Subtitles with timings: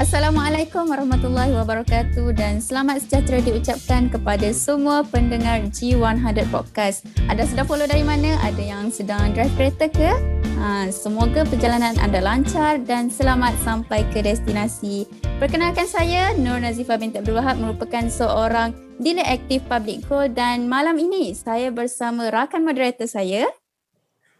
[0.00, 7.04] Assalamualaikum warahmatullahi wabarakatuh dan selamat sejahtera diucapkan kepada semua pendengar G100 Podcast.
[7.28, 8.40] Ada sedang follow dari mana?
[8.40, 10.08] Ada yang sedang drive kereta ke?
[10.56, 15.04] Ha, semoga perjalanan anda lancar dan selamat sampai ke destinasi.
[15.36, 18.72] Perkenalkan saya Nur Nazifah binti Abdul Wahab merupakan seorang
[19.04, 23.52] dealer aktif Public Gold dan malam ini saya bersama rakan moderator saya.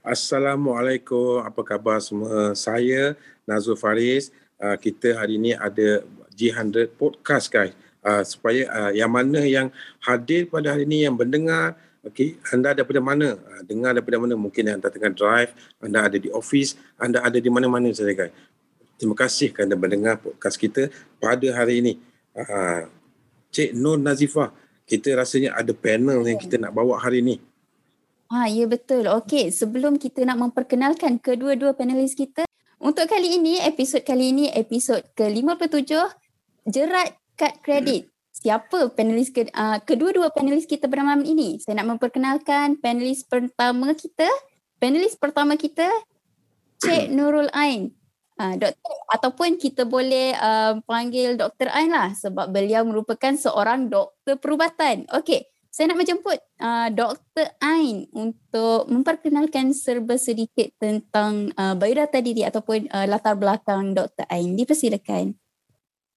[0.00, 2.56] Assalamualaikum, apa khabar semua?
[2.56, 3.12] Saya
[3.44, 6.04] Nazul Faris uh, kita hari ini ada
[6.36, 7.72] G100 podcast guys.
[8.00, 9.68] Uh, supaya uh, yang mana yang
[10.00, 13.36] hadir pada hari ini yang mendengar okey anda daripada mana?
[13.36, 14.36] Uh, dengar daripada mana?
[14.36, 15.52] Mungkin anda tengah drive
[15.84, 18.32] anda ada di office anda ada di mana-mana saja guys.
[18.96, 20.88] Terima kasih kerana mendengar podcast kita
[21.20, 21.92] pada hari ini.
[22.36, 22.88] Uh,
[23.52, 24.54] Cik Nur Nazifah
[24.90, 27.36] kita rasanya ada panel yang kita nak bawa hari ini.
[28.30, 29.10] Ah, ya betul.
[29.10, 32.46] Okey, sebelum kita nak memperkenalkan kedua-dua panelis kita,
[32.80, 35.92] untuk kali ini, episod kali ini, episod ke-57,
[36.64, 38.08] Jerat Kad Kredit.
[38.32, 41.60] Siapa panelis ke, uh, kedua-dua panelis kita pada malam ini?
[41.60, 44.24] Saya nak memperkenalkan panelis pertama kita.
[44.80, 45.84] Panelis pertama kita,
[46.80, 47.92] Cik Nurul Ain.
[48.40, 51.68] Uh, doktor ataupun kita boleh uh, panggil Dr.
[51.76, 55.04] Ain lah sebab beliau merupakan seorang doktor perubatan.
[55.12, 57.46] Okey, saya nak menjemput uh, Dr.
[57.62, 64.26] Ain untuk memperkenalkan serba sedikit tentang uh, biodata diri ataupun uh, latar belakang Dr.
[64.26, 64.58] Ain.
[64.58, 65.30] Dipersilakan.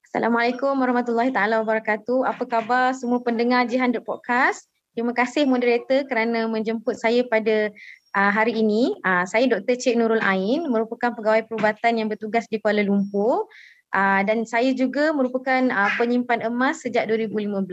[0.10, 2.26] Assalamualaikum warahmatullahi taala wabarakatuh.
[2.26, 4.66] Apa khabar semua pendengar G100 Podcast?
[4.98, 7.70] Terima kasih moderator kerana menjemput saya pada
[8.18, 8.98] uh, hari ini.
[9.06, 9.78] Uh, saya Dr.
[9.78, 13.46] Cik Nurul Ain merupakan pegawai perubatan yang bertugas di Kuala Lumpur.
[13.94, 17.70] Uh, dan saya juga merupakan uh, penyimpan emas sejak 2015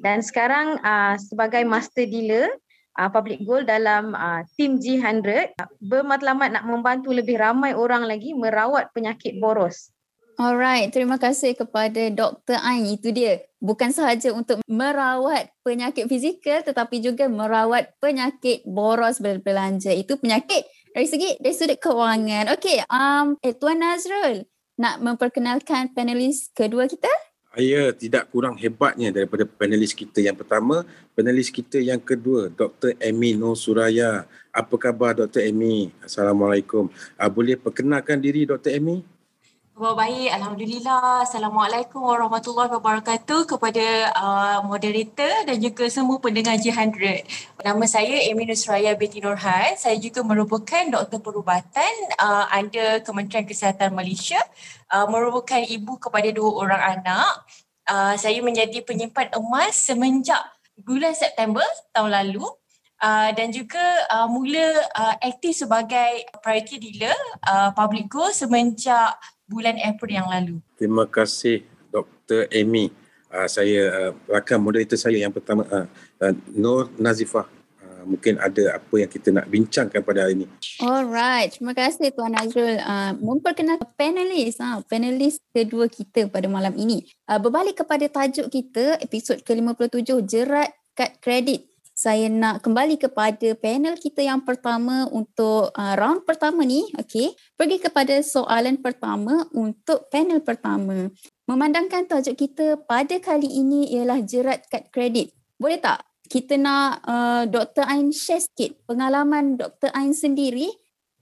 [0.00, 2.48] dan sekarang uh, sebagai master dealer
[2.98, 8.36] uh, public gold dalam uh, tim G100 uh, bermatlamat nak membantu lebih ramai orang lagi
[8.36, 9.92] merawat penyakit boros.
[10.40, 12.56] Alright, terima kasih kepada Dr.
[12.64, 12.88] Ain.
[12.88, 13.44] Itu dia.
[13.60, 19.92] Bukan sahaja untuk merawat penyakit fizikal tetapi juga merawat penyakit boros berbelanja.
[19.92, 20.64] Itu penyakit
[20.96, 22.48] dari segi dari sudut kewangan.
[22.58, 24.48] Okey, um, eh, Tuan Nazrul
[24.80, 27.12] nak memperkenalkan panelis kedua kita?
[27.52, 32.96] Ya, tidak kurang hebatnya daripada panelis kita yang pertama, panelis kita yang kedua, Dr.
[32.96, 34.24] Amy Nur Suraya.
[34.48, 35.44] Apa khabar Dr.
[35.44, 35.92] Amy?
[36.00, 36.88] Assalamualaikum.
[36.88, 38.80] Uh, boleh perkenalkan diri Dr.
[38.80, 39.04] Amy?
[39.72, 41.24] Khabar baik, Alhamdulillah.
[41.24, 47.24] Assalamualaikum warahmatullahi wabarakatuh kepada uh, moderator dan juga semua pendengar G100.
[47.56, 49.72] Nama saya Amy Nusraya binti Nurhan.
[49.80, 51.88] Saya juga merupakan doktor perubatan
[52.20, 54.44] uh, under Kementerian Kesihatan Malaysia.
[54.92, 57.32] Uh, merupakan ibu kepada dua orang anak.
[57.88, 60.52] Uh, saya menjadi penyimpan emas semenjak
[60.84, 61.64] bulan September
[61.96, 62.44] tahun lalu.
[63.02, 63.82] Uh, dan juga
[64.14, 67.16] uh, mula uh, aktif sebagai priority dealer
[67.50, 69.18] uh, public go semenjak
[69.52, 70.56] bulan April yang lalu.
[70.80, 72.48] Terima kasih Dr.
[72.48, 72.88] Amy.
[73.28, 75.86] Uh, saya uh, rakan moderator saya yang pertama uh,
[76.24, 77.44] uh, Nur Nazifah.
[78.02, 80.46] Mungkin ada apa yang kita nak bincangkan pada hari ini.
[80.82, 82.82] Alright, terima kasih Tuan Nazrul.
[82.82, 87.06] Uh, memperkenalkan panelis, uh, panelis kedua kita pada malam ini.
[87.30, 91.71] Uh, berbalik kepada tajuk kita, episod ke-57, Jerat Kad Kredit
[92.02, 96.90] saya nak kembali kepada panel kita yang pertama untuk uh, round pertama ni.
[96.98, 97.30] Okay.
[97.54, 101.14] Pergi kepada soalan pertama untuk panel pertama.
[101.46, 105.30] Memandangkan tajuk kita pada kali ini ialah jerat kad kredit.
[105.54, 107.86] Boleh tak kita nak uh, Dr.
[107.86, 109.94] Ain share sikit pengalaman Dr.
[109.94, 110.74] Ain sendiri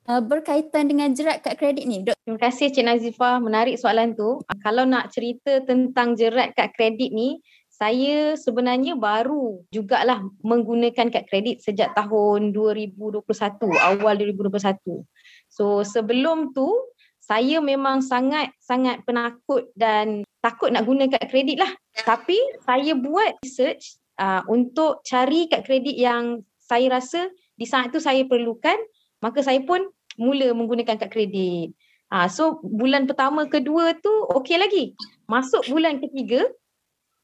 [0.08, 2.08] uh, berkaitan dengan jerat kad kredit ni.
[2.08, 4.40] Terima kasih Cik Nazifah menarik soalan tu.
[4.64, 7.36] Kalau nak cerita tentang jerat kad kredit ni,
[7.80, 13.24] saya sebenarnya baru jugalah menggunakan kad kredit sejak tahun 2021,
[13.72, 15.00] awal 2021.
[15.48, 16.68] So sebelum tu
[17.24, 21.72] saya memang sangat sangat penakut dan takut nak guna kad kredit lah.
[22.04, 22.36] Tapi
[22.68, 28.28] saya buat research uh, untuk cari kad kredit yang saya rasa di saat tu saya
[28.28, 28.76] perlukan,
[29.24, 29.88] maka saya pun
[30.20, 31.72] mula menggunakan kad kredit.
[32.12, 34.92] Uh, so bulan pertama kedua tu okey lagi.
[35.24, 36.44] Masuk bulan ketiga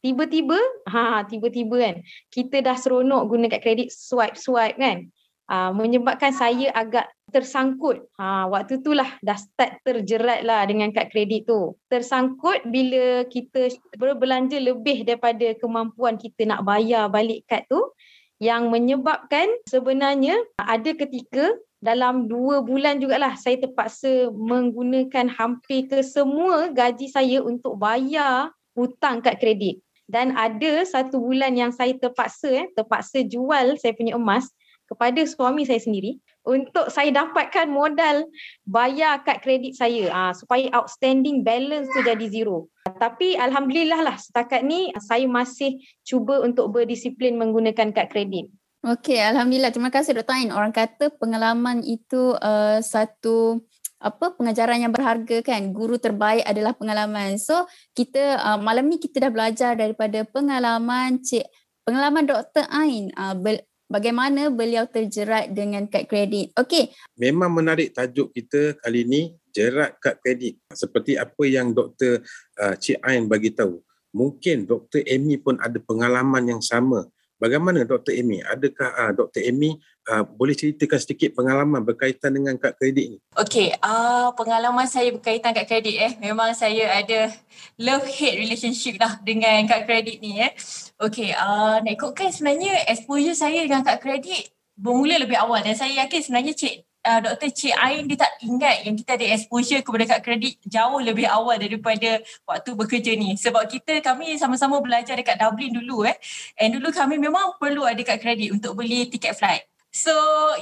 [0.06, 1.96] tiba-tiba ha tiba-tiba kan
[2.30, 5.10] kita dah seronok guna kad kredit swipe swipe kan.
[5.46, 8.02] Uh, menyebabkan saya agak tersangkut.
[8.18, 11.78] Ha waktu itulah dah start terjerat lah dengan kad kredit tu.
[11.86, 17.78] Tersangkut bila kita berbelanja lebih daripada kemampuan kita nak bayar balik kad tu
[18.42, 26.74] yang menyebabkan sebenarnya ada ketika dalam dua bulan jugalah saya terpaksa menggunakan hampir ke semua
[26.74, 32.66] gaji saya untuk bayar hutang kad kredit dan ada satu bulan yang saya terpaksa eh
[32.74, 34.50] terpaksa jual saya punya emas
[34.86, 38.30] kepada suami saya sendiri untuk saya dapatkan modal
[38.62, 42.70] bayar kad kredit saya uh, supaya outstanding balance tu jadi zero.
[42.86, 48.46] Tapi alhamdulillah lah setakat ni saya masih cuba untuk berdisiplin menggunakan kad kredit.
[48.86, 49.74] Okey, alhamdulillah.
[49.74, 50.38] Terima kasih Dr.
[50.38, 50.54] Ain.
[50.54, 53.58] Orang kata pengalaman itu uh, satu
[53.96, 57.64] apa pengajaran yang berharga kan guru terbaik adalah pengalaman so
[57.96, 61.48] kita uh, malam ni kita dah belajar daripada pengalaman cik
[61.86, 62.66] pengalaman Dr.
[62.68, 63.32] Ain uh,
[63.86, 66.50] bagaimana beliau terjerat dengan kad kredit.
[66.58, 66.90] Okey.
[67.14, 69.22] Memang menarik tajuk kita kali ini
[69.54, 70.58] jerat kad kredit.
[70.74, 72.20] Seperti apa yang Dr.
[72.58, 73.80] Uh, Cik Ain bagi tahu.
[74.12, 75.06] Mungkin Dr.
[75.06, 77.06] Amy pun ada pengalaman yang sama.
[77.36, 78.16] Bagaimana Dr.
[78.16, 78.40] Amy?
[78.40, 79.44] Adakah uh, Dr.
[79.44, 79.76] Amy
[80.08, 83.18] uh, boleh ceritakan sedikit pengalaman berkaitan dengan kad kredit ni?
[83.36, 86.12] Okey, uh, pengalaman saya berkaitan kad kredit eh.
[86.16, 87.28] Memang saya ada
[87.76, 90.56] love-hate relationship lah dengan kad kredit ni eh.
[90.96, 96.04] Okey, uh, nak ikutkan sebenarnya exposure saya dengan kad kredit bermula lebih awal dan saya
[96.04, 96.74] yakin sebenarnya Cik
[97.06, 97.48] uh, Dr.
[97.54, 101.54] Cik Ain dia tak ingat yang kita ada exposure kepada kad kredit jauh lebih awal
[101.56, 103.38] daripada waktu bekerja ni.
[103.38, 106.18] Sebab kita kami sama-sama belajar dekat Dublin dulu eh.
[106.58, 109.75] And dulu kami memang perlu ada kad kredit untuk beli tiket flight.
[109.92, 110.12] So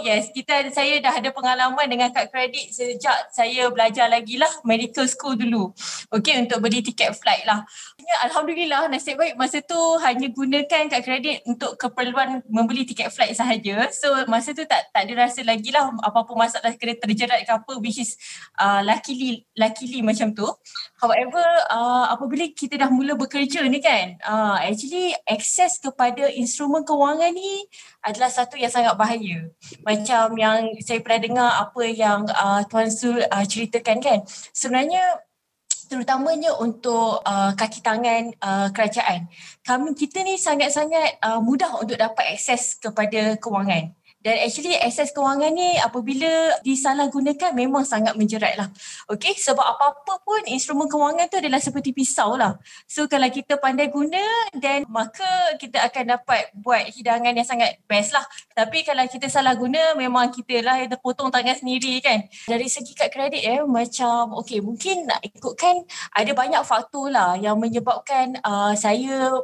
[0.06, 5.04] yes, kita saya dah ada pengalaman dengan kad kredit sejak saya belajar lagi lah medical
[5.10, 5.74] school dulu.
[6.14, 7.66] Okay, untuk beli tiket flight lah.
[8.22, 13.90] Alhamdulillah nasib baik masa tu hanya gunakan kad kredit untuk keperluan membeli tiket flight sahaja.
[13.90, 17.72] So masa tu tak tak ada rasa lagi lah apa-apa masalah kena terjerat ke apa
[17.82, 18.14] which is
[18.60, 20.46] uh, luckily, luckily macam tu.
[21.02, 27.34] However, uh, apabila kita dah mula bekerja ni kan, uh, actually akses kepada instrumen kewangan
[27.34, 27.66] ni
[28.00, 29.23] adalah satu yang sangat bahaya.
[29.86, 34.18] Macam yang saya pernah dengar apa yang uh, Tuan Sul uh, ceritakan kan.
[34.52, 35.24] Sebenarnya
[35.88, 39.28] terutamanya untuk uh, kaki tangan uh, kerajaan.
[39.62, 43.92] Kami kita ni sangat-sangat uh, mudah untuk dapat akses kepada kewangan.
[44.24, 48.72] Dan actually akses kewangan ni apabila disalahgunakan memang sangat menjerat lah.
[49.04, 52.56] Okay, sebab apa-apa pun instrumen kewangan tu adalah seperti pisau lah.
[52.88, 54.24] So kalau kita pandai guna
[54.56, 58.24] then maka kita akan dapat buat hidangan yang sangat best lah.
[58.56, 62.24] Tapi kalau kita salah guna memang kita lah yang terpotong tangan sendiri kan.
[62.48, 65.84] Dari segi kad kredit eh macam okay mungkin nak ikutkan
[66.16, 69.36] ada banyak faktor lah yang menyebabkan uh, saya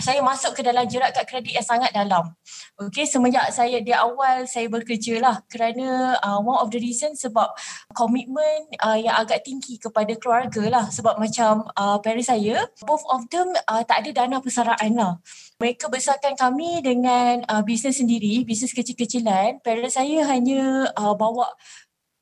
[0.00, 2.32] saya masuk ke dalam jerat kad kredit yang sangat dalam.
[2.80, 7.52] Okay, semenjak saya di awal saya bekerja lah kerana uh, one of the reason sebab
[7.92, 13.28] komitmen uh, yang agak tinggi kepada keluarga lah sebab macam uh, parents saya, both of
[13.28, 15.20] them uh, tak ada dana persaraan lah.
[15.60, 19.60] Mereka besarkan kami dengan uh, bisnes sendiri, bisnes kecil-kecilan.
[19.60, 21.52] Parents saya hanya uh, bawa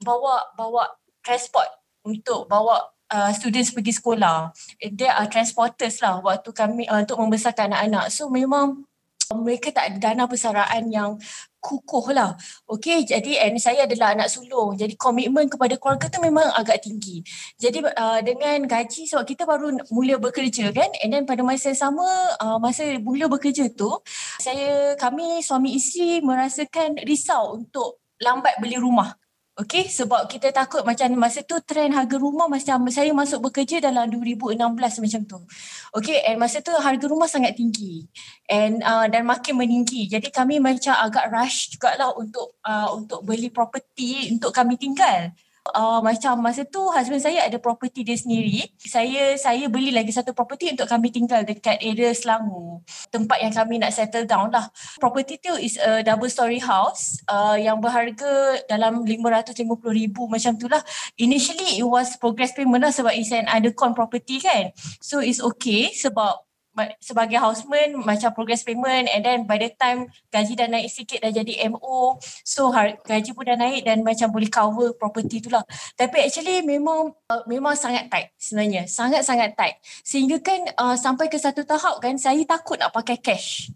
[0.00, 0.88] bawa bawa
[1.20, 1.68] transport
[2.04, 2.80] untuk bawa
[3.10, 4.54] uh, students pergi sekolah.
[4.80, 8.08] They are transporters lah waktu kami uh, untuk membesarkan anak-anak.
[8.14, 8.86] So memang
[9.44, 11.18] mereka tak ada dana persaraan yang
[11.60, 12.34] kukuh lah.
[12.64, 14.74] Okay, jadi and saya adalah anak sulung.
[14.80, 17.20] Jadi komitmen kepada keluarga tu memang agak tinggi.
[17.60, 21.92] Jadi uh, dengan gaji sebab kita baru mula bekerja kan and then pada masa yang
[21.92, 22.08] sama
[22.40, 23.92] uh, masa mula bekerja tu
[24.40, 29.19] saya kami suami isteri merasakan risau untuk lambat beli rumah.
[29.60, 34.08] Okay, sebab kita takut macam masa tu trend harga rumah macam saya masuk bekerja dalam
[34.08, 34.56] 2016
[35.04, 35.38] macam tu.
[35.92, 38.08] Okay, and masa tu harga rumah sangat tinggi
[38.48, 40.08] and uh, dan makin meninggi.
[40.08, 45.28] Jadi kami macam agak rush jugalah untuk uh, untuk beli property untuk kami tinggal
[45.74, 48.72] uh, macam masa tu husband saya ada property dia sendiri.
[48.80, 52.80] Saya saya beli lagi satu property untuk kami tinggal dekat area Selangor.
[53.12, 54.68] Tempat yang kami nak settle down lah.
[54.98, 60.82] Property tu is a double story house uh, yang berharga dalam RM550,000 macam tu lah.
[61.20, 64.72] Initially it was progress payment lah sebab it's an undercon property kan.
[64.98, 66.49] So it's okay sebab
[67.02, 71.32] sebagai houseman macam progress payment and then by the time gaji dah naik sikit dah
[71.32, 72.70] jadi MO so
[73.06, 75.64] gaji pun dah naik dan macam boleh cover property tu lah.
[75.96, 79.76] Tapi actually memang uh, memang sangat tight sebenarnya sangat-sangat tight.
[80.04, 83.70] Sehingga kan uh, sampai ke satu tahap kan saya takut nak pakai cash.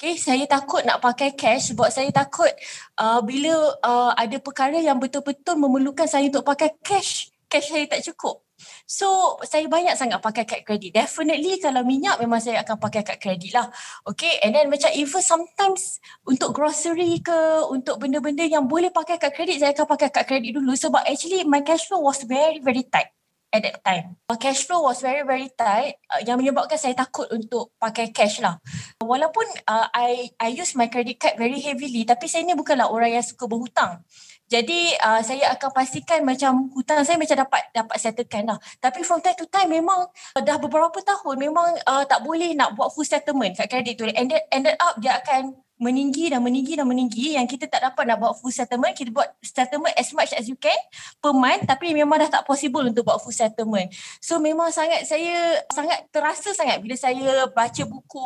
[0.00, 2.48] Okay, saya takut nak pakai cash sebab saya takut
[2.96, 8.00] uh, bila uh, ada perkara yang betul-betul memerlukan saya untuk pakai cash, cash saya tak
[8.08, 8.40] cukup.
[8.84, 10.94] So saya banyak sangat pakai kad kredit.
[10.94, 13.68] Definitely kalau minyak memang saya akan pakai kad kredit lah.
[14.04, 17.38] Okay and then macam even sometimes untuk grocery ke
[17.70, 21.42] untuk benda-benda yang boleh pakai kad kredit saya akan pakai kad kredit dulu sebab actually
[21.46, 23.10] my cash flow was very very tight
[23.50, 24.16] at that time.
[24.30, 28.38] My cash flow was very very tight uh, yang menyebabkan saya takut untuk pakai cash
[28.38, 28.62] lah.
[29.02, 33.18] Walaupun uh, I I use my credit card very heavily tapi saya ni bukanlah orang
[33.18, 34.06] yang suka berhutang.
[34.50, 38.58] Jadi uh, saya akan pastikan macam hutang saya macam dapat dapat settlekan lah.
[38.82, 42.74] Tapi from time to time memang uh, dah beberapa tahun memang uh, tak boleh nak
[42.74, 44.10] buat full settlement kat kredit tu.
[44.10, 47.34] Ended, ended up dia akan meninggi dan meninggi dan meninggi.
[47.34, 50.54] Yang kita tak dapat nak buat full settlement kita buat settlement as much as you
[50.54, 50.76] can
[51.18, 53.88] per month tapi memang dah tak possible untuk buat full settlement.
[54.20, 58.24] So memang sangat saya sangat terasa sangat bila saya baca buku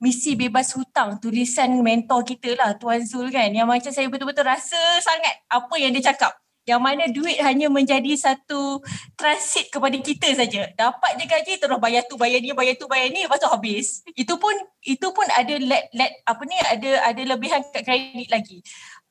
[0.00, 4.80] misi bebas hutang tulisan mentor kita lah Tuan Zul kan yang macam saya betul-betul rasa
[5.00, 8.80] sangat apa yang dia cakap yang mana duit hanya menjadi satu
[9.16, 10.72] transit kepada kita saja.
[10.72, 14.00] Dapat je gaji terus bayar tu bayar ni bayar tu bayar ni lepas tu habis.
[14.16, 18.64] Itu pun itu pun ada let let apa ni ada ada lebihan kat kredit lagi.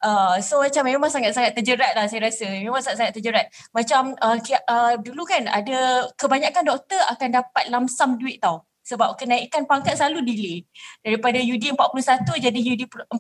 [0.04, 2.50] Uh, so macam memang sangat-sangat terjerat lah saya rasa.
[2.50, 3.46] Memang sangat-sangat terjerat.
[3.72, 9.64] Macam uh, uh, dulu kan ada kebanyakan doktor akan dapat lamsam duit tau sebab kenaikan
[9.64, 10.58] pangkat selalu delay.
[11.00, 13.16] Daripada UD 41 jadi UD 44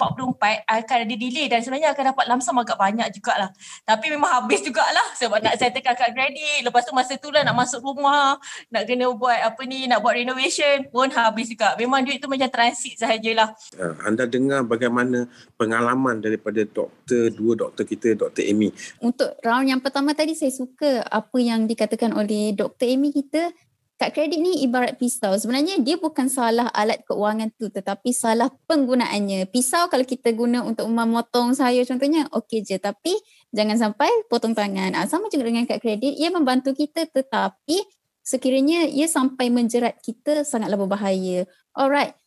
[0.68, 3.50] akan ada delay dan sebenarnya akan dapat lamsam agak banyak jugalah.
[3.88, 6.68] Tapi memang habis jugalah sebab nak settlekan kad kredit.
[6.68, 8.36] Lepas tu masa tu lah nak masuk rumah,
[8.68, 11.80] nak kena buat apa ni, nak buat renovation pun habis juga.
[11.80, 13.56] Memang duit tu macam transit sahajalah.
[13.80, 18.44] Uh, anda dengar bagaimana pengalaman daripada doktor, dua doktor kita, Dr.
[18.52, 18.76] Amy.
[19.00, 22.92] Untuk round yang pertama tadi saya suka apa yang dikatakan oleh Dr.
[22.92, 23.56] Amy kita
[24.04, 25.32] kad kredit ni ibarat pisau.
[25.40, 29.48] Sebenarnya dia bukan salah alat keuangan tu tetapi salah penggunaannya.
[29.48, 33.16] Pisau kalau kita guna untuk memotong sayur contohnya okey je tapi
[33.56, 34.92] jangan sampai potong tangan.
[35.00, 37.80] Ah, sama juga dengan kad kredit, ia membantu kita tetapi
[38.20, 41.48] sekiranya ia sampai menjerat kita sangatlah berbahaya.
[41.72, 42.20] Alright,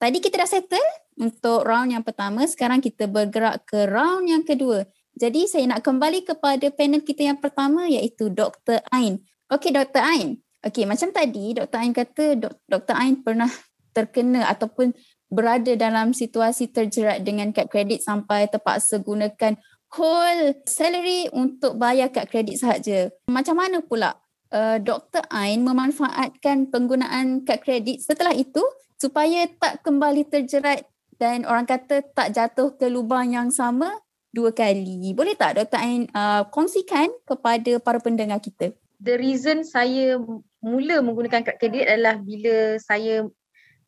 [0.00, 0.88] tadi kita dah settle
[1.20, 2.48] untuk round yang pertama.
[2.48, 4.88] Sekarang kita bergerak ke round yang kedua.
[5.12, 8.80] Jadi saya nak kembali kepada panel kita yang pertama iaitu Dr.
[8.88, 9.20] Ain.
[9.52, 10.00] Okey Dr.
[10.00, 11.78] Ain, Okey, macam tadi Dr.
[11.82, 12.38] Ain kata
[12.70, 12.94] Dr.
[12.94, 13.50] Ain pernah
[13.90, 14.94] terkena ataupun
[15.26, 19.58] berada dalam situasi terjerat dengan kad kredit sampai terpaksa gunakan
[19.96, 23.10] whole salary untuk bayar kad kredit sahaja.
[23.28, 24.16] Macam mana pula
[24.52, 25.24] uh, Dr.
[25.32, 28.62] Ain memanfaatkan penggunaan kad kredit setelah itu
[29.00, 30.86] supaya tak kembali terjerat
[31.18, 33.98] dan orang kata tak jatuh ke lubang yang sama
[34.30, 35.12] dua kali.
[35.12, 35.80] Boleh tak Dr.
[35.80, 38.72] Ain uh, kongsikan kepada para pendengar kita?
[39.02, 40.14] The reason saya
[40.62, 43.26] mula menggunakan kad kredit adalah bila saya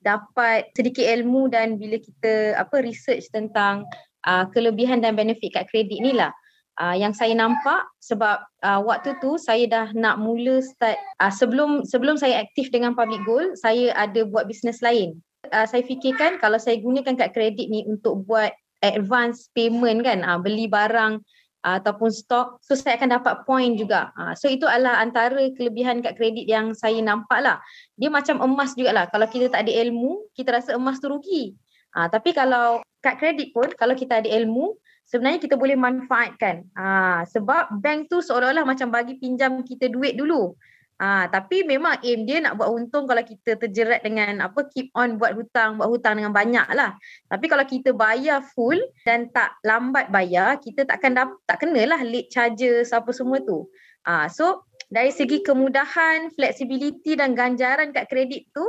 [0.02, 3.86] dapat sedikit ilmu dan bila kita apa research tentang
[4.26, 6.34] uh, kelebihan dan benefit kad kredit ni lah.
[6.74, 11.86] Uh, yang saya nampak sebab uh, waktu tu saya dah nak mula start uh, sebelum
[11.86, 15.14] sebelum saya aktif dengan public goal saya ada buat bisnes lain.
[15.54, 18.50] Uh, saya fikirkan kalau saya gunakan kad kredit ni untuk buat
[18.82, 21.22] advance payment kan uh, beli barang
[21.64, 24.12] ataupun stok so saya akan dapat point juga.
[24.14, 27.56] Uh, so itu adalah antara kelebihan kad kredit yang saya nampak lah
[27.96, 29.08] dia macam emas jugalah.
[29.08, 31.56] Kalau kita tak ada ilmu kita rasa emas tu rugi.
[31.96, 34.76] Uh, tapi kalau kad kredit pun kalau kita ada ilmu
[35.08, 36.68] sebenarnya kita boleh manfaatkan.
[36.76, 40.52] Uh, sebab bank tu seolah-olah macam bagi pinjam kita duit dulu
[40.94, 45.18] Ha, tapi memang aim dia nak buat untung kalau kita terjerat dengan apa keep on
[45.18, 46.94] buat hutang, buat hutang dengan banyak lah.
[47.26, 52.30] Tapi kalau kita bayar full dan tak lambat bayar, kita takkan dap- tak kenalah late
[52.30, 53.66] charges apa semua tu.
[54.06, 58.62] Ha, so dari segi kemudahan, flexibility dan ganjaran kad kredit tu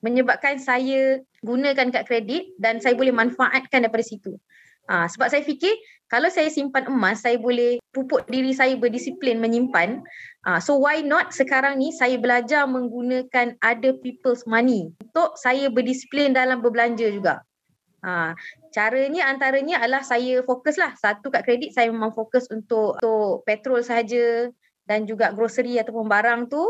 [0.00, 4.40] menyebabkan saya gunakan kad kredit dan saya boleh manfaatkan daripada situ.
[4.88, 5.72] Ha, sebab saya fikir
[6.08, 10.00] kalau saya simpan emas, saya boleh pupuk diri saya berdisiplin menyimpan.
[10.48, 16.32] Uh, so why not sekarang ni saya belajar menggunakan other people's money untuk saya berdisiplin
[16.32, 17.44] dalam berbelanja juga.
[18.00, 18.32] Uh,
[18.72, 20.96] caranya antaranya adalah saya fokus lah.
[20.96, 24.48] Satu kat kredit saya memang fokus untuk, untuk petrol sahaja
[24.88, 26.64] dan juga grocery ataupun barang tu.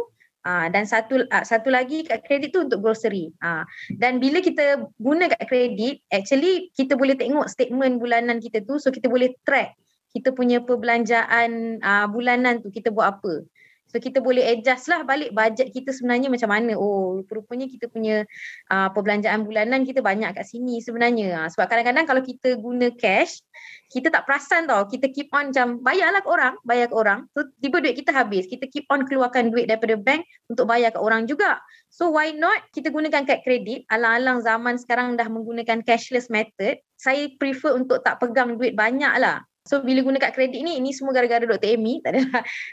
[0.46, 3.34] Uh, dan satu uh, satu lagi kat kredit tu untuk grocery.
[3.42, 3.66] Uh,
[3.98, 8.88] dan bila kita guna kat kredit, actually kita boleh tengok statement bulanan kita tu so
[8.88, 9.74] kita boleh track
[10.12, 13.44] kita punya perbelanjaan uh, bulanan tu kita buat apa.
[13.88, 16.76] So kita boleh adjust lah balik bajet kita sebenarnya macam mana.
[16.76, 18.28] Oh rupanya kita punya
[18.68, 21.44] uh, perbelanjaan bulanan kita banyak kat sini sebenarnya.
[21.44, 23.40] Uh, sebab kadang-kadang kalau kita guna cash,
[23.88, 24.84] kita tak perasan tau.
[24.84, 27.24] Kita keep on macam bayarlah ke orang, bayar ke orang.
[27.32, 28.44] So tiba duit kita habis.
[28.44, 31.56] Kita keep on keluarkan duit daripada bank untuk bayar ke orang juga.
[31.88, 33.88] So why not kita gunakan kad kredit.
[33.88, 36.76] Alang-alang zaman sekarang dah menggunakan cashless method.
[37.00, 39.40] Saya prefer untuk tak pegang duit banyak lah.
[39.68, 41.76] So bila guna kad kredit ni, ini semua gara-gara Dr.
[41.76, 42.00] Amy.
[42.00, 42.20] Tak ada.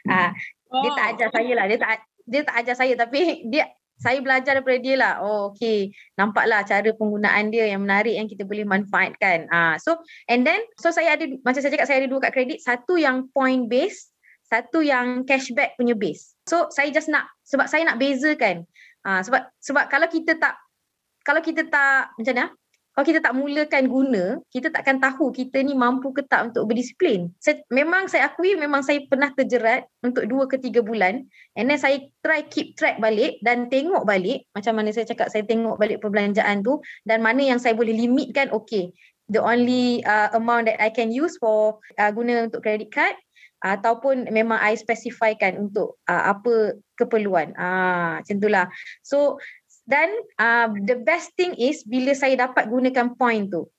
[0.07, 0.31] Uh,
[0.83, 1.65] dia tak ajar saya lah.
[1.69, 1.89] Dia tak
[2.25, 2.93] dia tak ajar saya.
[2.97, 3.19] Tapi
[3.53, 3.63] dia
[3.95, 5.13] saya belajar daripada dia lah.
[5.23, 9.47] Oh okey nampaklah cara penggunaan dia yang menarik yang kita boleh manfaatkan.
[9.47, 9.95] Ah so
[10.27, 12.59] and then so saya ada macam saya cakap saya ada dua kad kredit.
[12.59, 14.11] Satu yang point base
[14.45, 16.37] satu yang cashback punya base.
[16.45, 18.67] So saya just nak sebab saya nak bezakan.
[19.01, 20.59] Ah sebab sebab kalau kita tak
[21.25, 22.45] kalau kita tak macam mana
[22.95, 27.27] kalau kita tak mulakan guna, kita takkan tahu kita ni mampu ke tak untuk berdisiplin.
[27.43, 31.27] Saya, memang saya akui memang saya pernah terjerat untuk dua ke tiga bulan
[31.59, 35.43] and then saya try keep track balik dan tengok balik macam mana saya cakap saya
[35.43, 38.95] tengok balik perbelanjaan tu dan mana yang saya boleh limitkan okay
[39.27, 43.19] the only uh, amount that I can use for uh, guna untuk credit card
[43.65, 47.57] ataupun memang I specifykan untuk uh, apa keperluan.
[47.57, 48.65] Ah macam itulah.
[49.01, 49.41] So
[49.85, 50.09] dan
[50.41, 53.69] uh, the best thing is bila saya dapat gunakan point tu.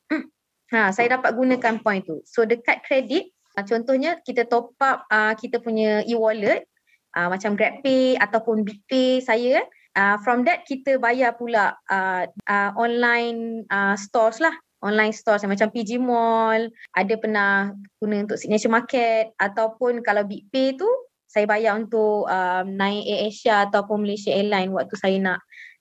[0.75, 2.23] ha saya dapat gunakan point tu.
[2.27, 6.67] So dekat credit uh, contohnya kita top up uh, kita punya e-wallet
[7.19, 9.67] uh, macam GrabPay ataupun BigPay saya
[9.99, 15.73] uh, from that kita bayar pula uh, uh, online uh, stores lah online stores macam
[15.73, 20.87] PG Mall, ada pernah guna untuk Signature Market ataupun kalau Big Pay tu
[21.27, 25.39] saya bayar untuk um, naik Air Asia ataupun Malaysia Airline waktu saya nak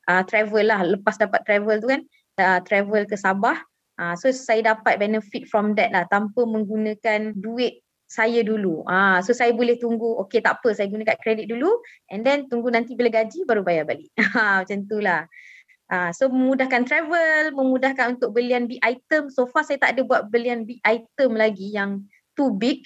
[0.09, 2.01] uh, travel lah lepas dapat travel tu kan
[2.41, 3.57] uh, travel ke Sabah
[4.01, 8.85] uh, so saya dapat benefit from that lah tanpa menggunakan duit saya dulu.
[8.85, 11.73] Ah, so saya boleh tunggu, okay tak apa, saya guna kad kredit dulu
[12.13, 14.09] and then tunggu nanti bila gaji baru bayar balik.
[14.35, 15.25] Ha, macam itulah.
[15.85, 19.29] Uh, so memudahkan travel, memudahkan untuk belian big item.
[19.29, 22.85] So far saya tak ada buat belian big item lagi yang too big.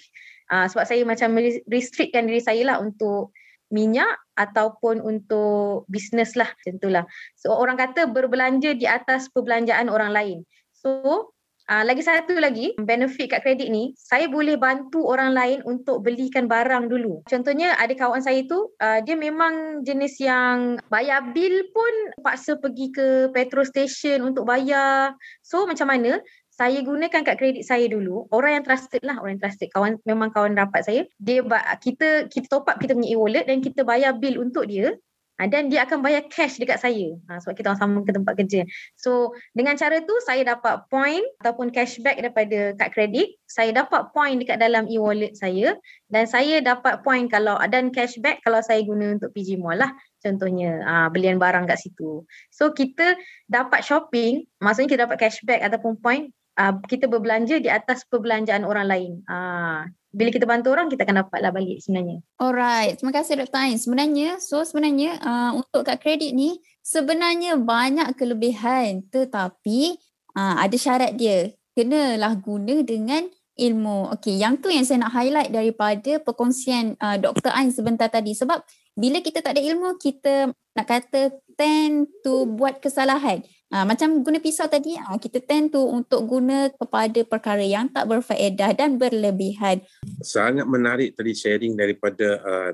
[0.50, 1.36] Uh, sebab saya macam
[1.68, 3.32] restrictkan diri saya lah untuk
[3.70, 7.04] minyak ataupun untuk bisnes lah macam itulah.
[7.38, 10.38] So orang kata berbelanja di atas perbelanjaan orang lain.
[10.74, 11.34] So
[11.70, 16.50] Uh, lagi satu lagi benefit kat kredit ni saya boleh bantu orang lain untuk belikan
[16.50, 17.22] barang dulu.
[17.30, 21.94] Contohnya ada kawan saya tu uh, dia memang jenis yang bayar bil pun
[22.26, 25.14] paksa pergi ke petrol station untuk bayar.
[25.46, 26.18] So macam mana
[26.60, 30.28] saya gunakan kad kredit saya dulu orang yang trusted lah orang yang trusted kawan memang
[30.36, 31.40] kawan rapat saya dia
[31.80, 34.92] kita kita top up kita punya e-wallet dan kita bayar bil untuk dia
[35.40, 38.68] Ha, dan dia akan bayar cash dekat saya ha, sebab kita sama ke tempat kerja.
[39.00, 43.40] So dengan cara tu saya dapat point ataupun cashback daripada kad kredit.
[43.48, 45.80] Saya dapat point dekat dalam e-wallet saya
[46.12, 50.84] dan saya dapat point kalau dan cashback kalau saya guna untuk PG Mall lah contohnya
[50.84, 52.28] ha, belian barang kat situ.
[52.52, 53.16] So kita
[53.48, 58.88] dapat shopping maksudnya kita dapat cashback ataupun point uh, kita berbelanja di atas perbelanjaan orang
[58.92, 59.12] lain.
[59.26, 62.20] Uh, bila kita bantu orang kita akan dapatlah balik sebenarnya.
[62.42, 63.62] Alright, terima kasih Dr.
[63.62, 63.78] Ain.
[63.78, 70.02] Sebenarnya, so sebenarnya uh, untuk kad kredit ni sebenarnya banyak kelebihan tetapi
[70.34, 71.54] uh, ada syarat dia.
[71.78, 73.24] Kenalah guna dengan
[73.56, 74.12] ilmu.
[74.18, 77.54] Okey, yang tu yang saya nak highlight daripada perkongsian uh, Dr.
[77.54, 78.66] Ain sebentar tadi sebab
[78.98, 83.44] bila kita tak ada ilmu kita nak kata tend to buat kesalahan.
[83.70, 88.08] Uh, macam guna pisau tadi, uh, kita tend to untuk guna kepada perkara yang tak
[88.08, 89.84] berfaedah dan berlebihan.
[90.24, 92.70] Sangat menarik tadi sharing daripada uh,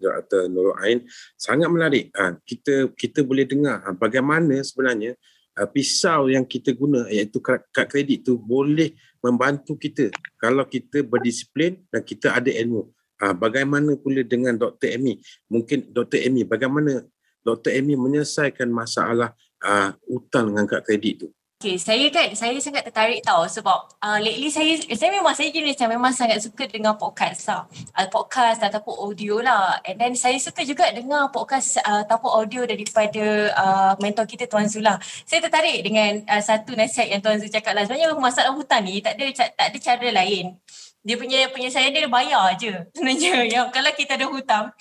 [0.00, 0.48] Dr.
[0.48, 1.06] Nurul Ain.
[1.36, 2.10] Sangat menarik.
[2.16, 5.14] Uh, kita kita boleh dengar uh, bagaimana sebenarnya
[5.54, 10.08] uh, pisau yang kita guna iaitu kad, kredit tu boleh membantu kita
[10.40, 12.88] kalau kita berdisiplin dan kita ada ilmu.
[13.20, 14.96] Uh, bagaimana pula dengan Dr.
[14.96, 15.20] Amy?
[15.46, 16.24] Mungkin Dr.
[16.24, 17.04] Amy, bagaimana
[17.40, 17.72] Dr.
[17.76, 19.32] Amy menyelesaikan masalah
[19.64, 21.28] uh, hutang dengan kad kredit tu?
[21.60, 25.76] Okay, saya kan, saya sangat tertarik tau sebab uh, lately saya, saya memang saya jenis
[25.76, 27.68] yang memang sangat suka dengan podcast lah.
[27.92, 29.76] Uh, podcast ataupun audio lah.
[29.84, 34.72] And then saya suka juga dengar podcast uh, ataupun audio daripada uh, mentor kita Tuan
[34.72, 34.96] Zul lah.
[35.28, 37.84] Saya tertarik dengan uh, satu nasihat yang Tuan Zul cakap lah.
[37.84, 40.56] Sebenarnya masalah hutang ni tak ada, tak ada cara lain.
[41.04, 43.36] Dia punya penyelesaian dia bayar je sebenarnya.
[43.44, 44.72] Yang kalau kita ada hutang,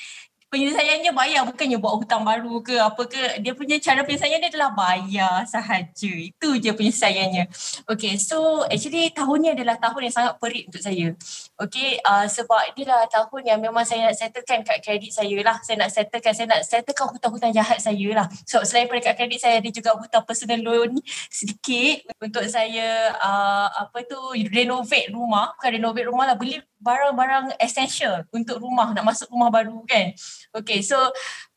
[0.50, 3.42] penyelesaiannya bayar bukannya buat hutang baru ke apa ke.
[3.42, 6.12] Dia punya cara penyelesaian dia adalah bayar sahaja.
[6.12, 7.46] Itu je penyelesaiannya.
[7.86, 11.14] Okay so actually tahun ni adalah tahun yang sangat perit untuk saya.
[11.56, 15.58] Okay uh, sebab adalah tahun yang memang saya nak settlekan kad kredit saya lah.
[15.62, 18.26] Saya nak settlekan saya nak settlekan hutang-hutang jahat saya lah.
[18.50, 20.98] So selain daripada kad kredit saya ada juga hutang personal loan
[21.30, 24.18] sedikit untuk saya uh, apa tu
[24.50, 25.54] renovate rumah.
[25.62, 30.16] Bukan renovate rumah lah beli barang-barang essential untuk rumah nak masuk rumah baru kan.
[30.64, 30.96] Okay so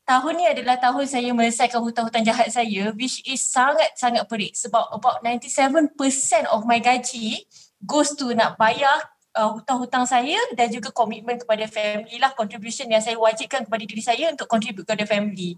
[0.02, 5.22] tahun ni adalah tahun saya menyelesaikan hutang-hutang jahat saya which is sangat-sangat perik sebab about
[5.22, 5.94] 97%
[6.50, 7.46] of my gaji
[7.86, 13.00] goes to nak bayar uh, hutang-hutang saya dan juga komitmen kepada family lah contribution yang
[13.00, 15.56] saya wajibkan kepada diri saya untuk contribute kepada family.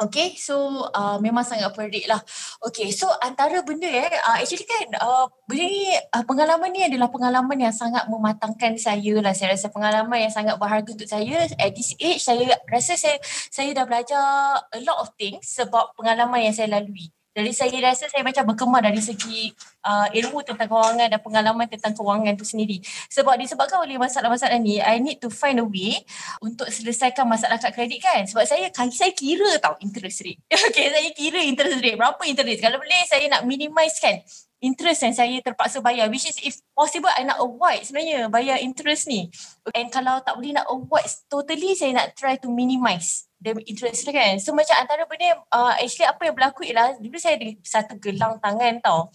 [0.00, 2.24] Okay, so uh, memang sangat perik lah.
[2.64, 7.12] Okay, so antara benda eh, uh, actually kan uh, benda ni, uh, pengalaman ni adalah
[7.12, 9.36] pengalaman yang sangat mematangkan saya lah.
[9.36, 11.44] Saya rasa pengalaman yang sangat berharga untuk saya.
[11.60, 13.20] At this age, saya rasa saya
[13.52, 14.24] saya dah belajar
[14.72, 17.12] a lot of things sebab pengalaman yang saya lalui.
[17.30, 19.54] Jadi saya rasa saya macam berkembang dari segi
[19.86, 22.82] uh, ilmu tentang kewangan dan pengalaman tentang kewangan itu sendiri.
[23.06, 26.02] Sebab disebabkan oleh masalah-masalah ni, I need to find a way
[26.42, 28.26] untuk selesaikan masalah kad kredit kan.
[28.26, 30.42] Sebab saya saya kira tau interest rate.
[30.66, 31.94] okay, saya kira interest rate.
[31.94, 32.58] Berapa interest?
[32.58, 34.18] Kalau boleh saya nak minimize kan
[34.60, 36.06] interest yang saya terpaksa bayar.
[36.12, 39.32] Which is if possible I nak avoid sebenarnya bayar interest ni.
[39.72, 44.12] And kalau tak boleh nak avoid totally, saya nak try to minimize the interest tu
[44.12, 44.36] kan.
[44.38, 48.36] So macam antara benda uh, actually apa yang berlaku ialah dulu saya ada satu gelang
[48.38, 49.08] tangan tau.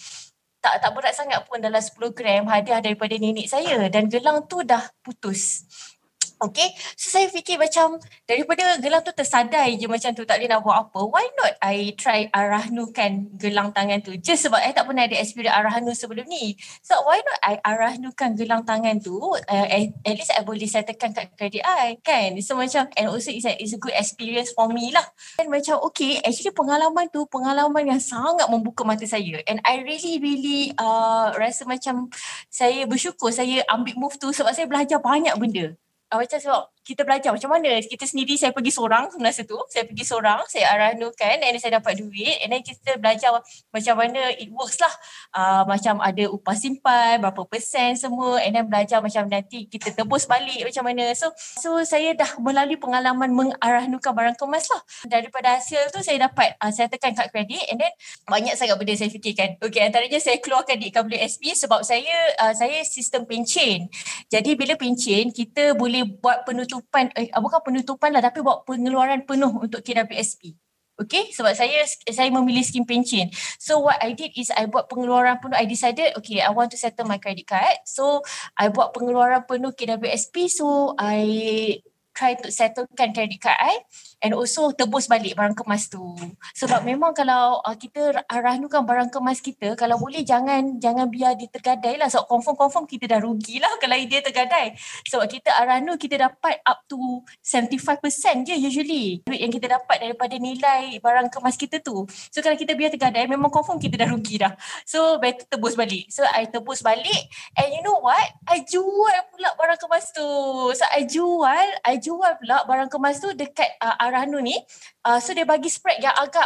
[0.65, 4.65] tak tak berat sangat pun dalam 10 gram hadiah daripada nenek saya dan gelang tu
[4.65, 5.61] dah putus.
[6.35, 7.95] Okay, so saya fikir macam
[8.27, 10.99] daripada gelang tu tersadai je macam tu tak boleh nak buat apa.
[11.07, 14.19] Why not I try arahnukan gelang tangan tu?
[14.19, 16.59] Just sebab I tak pernah ada experience arahnu sebelum ni.
[16.83, 19.15] So why not I arahnukan gelang tangan tu?
[19.15, 22.35] Uh, at, at least I boleh settlekan kat kredit I kan.
[22.43, 25.07] So macam and also it's a, it's a good experience for me lah.
[25.39, 29.39] And macam okay, actually pengalaman tu pengalaman yang sangat membuka mata saya.
[29.47, 32.11] And I really really uh, rasa macam
[32.51, 35.79] saya bersyukur saya ambil move tu sebab saya belajar banyak benda
[36.11, 37.81] uh, macam sebab kita belajar macam mana?
[37.81, 39.57] Kita sendiri saya pergi seorang masa tu.
[39.73, 42.37] Saya pergi seorang saya aranukan and saya dapat duit.
[42.45, 43.41] And then kita belajar
[43.73, 44.93] macam mana it works lah.
[45.33, 48.37] Uh, macam ada upah simpan berapa persen semua.
[48.45, 51.09] And then belajar macam nanti kita tebus balik macam mana.
[51.17, 54.81] So so saya dah melalui pengalaman mengaranukan barang kemas lah.
[55.09, 57.65] Daripada hasil tu saya dapat uh, saya tekan kad kredit.
[57.73, 57.91] And then
[58.29, 59.57] banyak sangat benda saya fikirkan.
[59.57, 62.13] Okay antaranya saya keluarkan di KWSP sebab saya
[62.45, 63.89] uh, saya sistem pencen.
[64.29, 69.23] Jadi bila pencen kita boleh buat penutup penutupan eh, bukan penutupan lah tapi buat pengeluaran
[69.23, 70.55] penuh untuk KWSP.
[70.95, 73.27] Okay, sebab saya saya memilih skim pencen.
[73.59, 75.59] So what I did is I buat pengeluaran penuh.
[75.59, 77.83] I decided, okay, I want to settle my credit card.
[77.83, 78.23] So
[78.55, 80.47] I buat pengeluaran penuh KWSP.
[80.47, 81.83] So I
[82.15, 83.83] try to settlekan credit card I
[84.23, 86.01] and also tebus balik barang kemas tu.
[86.55, 91.51] Sebab memang kalau uh, kita rahnukan barang kemas kita, kalau boleh jangan jangan biar dia
[91.51, 92.07] tergadai lah.
[92.07, 94.73] Sebab confirm-confirm kita dah rugi lah kalau dia tergadai.
[95.11, 99.21] Sebab kita arahnu kita dapat up to 75% je usually.
[99.27, 102.07] Duit yang kita dapat daripada nilai barang kemas kita tu.
[102.31, 104.55] So kalau kita biar tergadai, memang confirm kita dah rugi dah.
[104.87, 106.07] So better tebus balik.
[106.07, 107.27] So I tebus balik
[107.59, 108.25] and you know what?
[108.47, 110.25] I jual pula barang kemas tu.
[110.71, 114.53] So I jual, I jual pula barang kemas tu dekat uh, Arahnu ni.
[115.01, 116.45] Uh, so dia bagi spread yang agak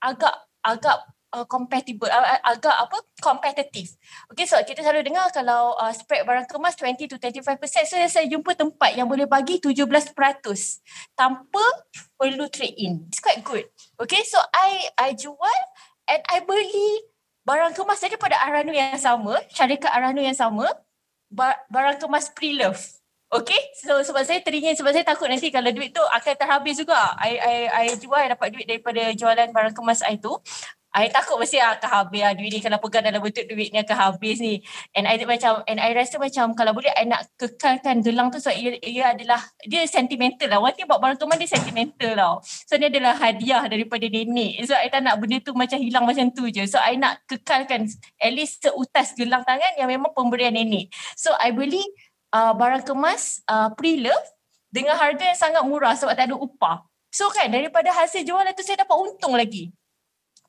[0.00, 0.96] agak agak
[1.36, 4.00] uh, compatible uh, agak apa kompetitif.
[4.32, 7.60] Okay so kita selalu dengar kalau uh, spread barang kemas 20 to 25%.
[7.84, 10.16] So saya jumpa tempat yang boleh bagi 17%
[11.12, 11.64] tanpa
[12.16, 13.10] perlu trade in.
[13.12, 13.68] It's quite good.
[14.00, 15.60] Okay so I I jual
[16.08, 17.12] and I beli
[17.44, 20.64] barang kemas daripada Arahnu yang sama, syarikat Arahnu yang sama,
[21.68, 22.80] barang kemas pre-love.
[23.34, 27.18] Okay, so sebab saya teringin sebab saya takut nanti kalau duit tu akan terhabis juga.
[27.18, 30.38] I I I jual dapat duit daripada jualan barang kemas I tu.
[30.94, 33.98] I takut mesti akan habis lah duit ni kalau pegang dalam bentuk duit ni akan
[33.98, 34.62] habis ni.
[34.94, 38.54] And I macam and I rasa macam kalau boleh I nak kekalkan gelang tu sebab
[38.54, 40.62] ia, ia adalah dia sentimental lah.
[40.70, 42.34] Thing about barang kemas dia sentimental tau.
[42.46, 44.62] So dia adalah hadiah daripada nenek.
[44.70, 46.62] So I tak nak benda tu macam hilang macam tu je.
[46.70, 47.90] So I nak kekalkan
[48.22, 50.94] at least seutas gelang tangan yang memang pemberian nenek.
[51.18, 51.82] So I beli
[52.34, 54.26] uh, barang kemas uh, pre-love
[54.74, 56.82] dengan harga yang sangat murah sebab tak ada upah.
[57.14, 59.70] So kan daripada hasil jualan tu saya dapat untung lagi.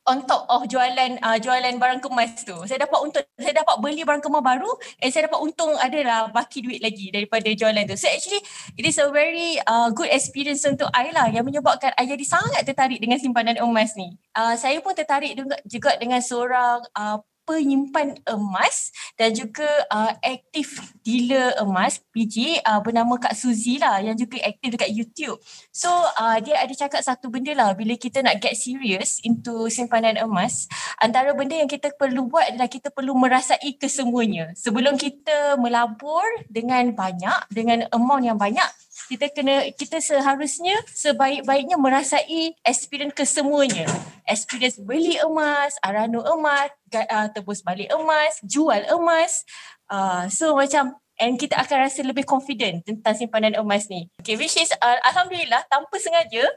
[0.06, 2.54] On top of jualan uh, jualan barang kemas tu.
[2.70, 4.70] Saya dapat untung, saya dapat beli barang kemas baru
[5.02, 7.98] and saya dapat untung adalah baki duit lagi daripada jualan tu.
[7.98, 8.42] So actually
[8.78, 12.66] it is a very uh, good experience untuk I lah yang menyebabkan I jadi sangat
[12.66, 14.14] tertarik dengan simpanan emas ni.
[14.34, 21.54] Uh, saya pun tertarik juga dengan seorang uh, penyimpan emas dan juga uh, aktif dealer
[21.62, 25.38] emas PJ uh, bernama Kak Suzy lah yang juga aktif dekat YouTube.
[25.70, 30.18] So uh, dia ada cakap satu benda lah bila kita nak get serious into simpanan
[30.20, 30.66] emas
[30.98, 34.52] antara benda yang kita perlu buat adalah kita perlu merasai kesemuanya.
[34.58, 38.68] Sebelum kita melabur dengan banyak dengan amount yang banyak
[39.06, 43.86] kita kena kita seharusnya sebaik-baiknya merasai experience kesemuanya.
[44.26, 49.44] Experience beli emas, arano emas, uh, tebus balik emas, jual emas.
[49.92, 54.08] Uh, so macam and kita akan rasa lebih confident tentang simpanan emas ni.
[54.24, 56.48] Okay, which is uh, alhamdulillah tanpa sengaja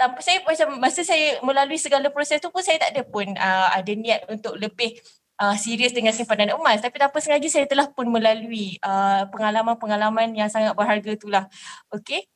[0.00, 3.68] tanpa saya macam masa saya melalui segala proses tu pun saya tak ada pun uh,
[3.68, 4.96] ada niat untuk lebih
[5.40, 10.48] uh, serius dengan simpanan emas tapi tanpa sengaja saya telah pun melalui uh, pengalaman-pengalaman yang
[10.48, 11.44] sangat berharga itulah
[11.92, 12.29] okey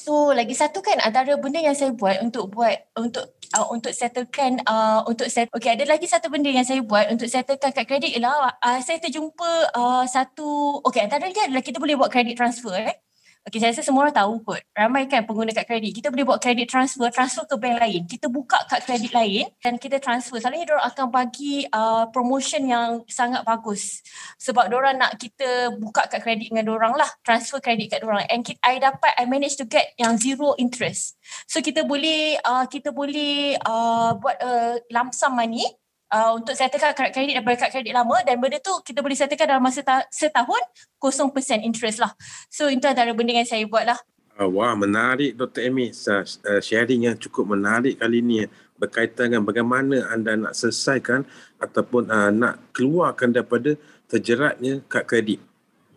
[0.00, 4.56] So lagi satu kan antara benda yang saya buat untuk buat untuk uh, untuk settlekan
[4.64, 8.16] uh, untuk set okey ada lagi satu benda yang saya buat untuk settlekan kad kredit
[8.16, 12.96] ialah uh, saya terjumpa uh, satu okey antaranya adalah kita boleh buat credit transfer eh
[13.40, 14.60] Okay, saya rasa semua orang tahu kot.
[14.76, 15.96] Ramai kan pengguna kad kredit.
[15.96, 18.04] Kita boleh buat kredit transfer, transfer ke bank lain.
[18.04, 20.36] Kita buka kad kredit lain dan kita transfer.
[20.36, 24.04] Selalunya diorang akan bagi uh, promotion yang sangat bagus.
[24.36, 27.08] Sebab diorang nak kita buka kad kredit dengan diorang lah.
[27.24, 28.28] Transfer kredit kat diorang.
[28.28, 31.16] And kita, I dapat, I manage to get yang zero interest.
[31.48, 35.64] So kita boleh, uh, kita boleh uh, buat a lump sum money
[36.10, 39.56] uh, untuk settlekan kad kredit daripada kad kredit lama dan benda tu kita boleh settlekan
[39.56, 40.60] dalam masa ta- setahun
[40.98, 42.12] 0% interest lah.
[42.50, 43.98] So itu antara benda yang saya buat lah.
[44.36, 45.68] Uh, wah menarik Dr.
[45.68, 46.24] Amy uh,
[46.60, 48.46] sharing yang cukup menarik kali ni.
[48.80, 51.28] berkaitan dengan bagaimana anda nak selesaikan
[51.60, 53.76] ataupun uh, nak keluarkan daripada
[54.08, 55.44] terjeratnya kad kredit.